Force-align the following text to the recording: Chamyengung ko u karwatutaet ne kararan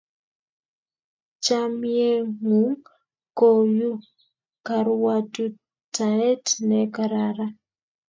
Chamyengung 1.43 2.79
ko 3.37 3.47
u 3.89 3.91
karwatutaet 4.65 6.45
ne 6.67 6.79
kararan 6.95 7.53